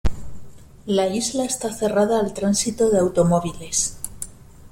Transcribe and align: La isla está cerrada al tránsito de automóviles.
La 0.87 1.05
isla 1.05 1.43
está 1.45 1.71
cerrada 1.71 2.19
al 2.19 2.33
tránsito 2.33 2.89
de 2.89 2.97
automóviles. 2.97 3.99